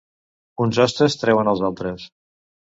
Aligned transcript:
Uns 0.65 0.79
hostes 0.85 1.17
treuen 1.25 1.53
els 1.55 1.63
altres. 1.71 2.11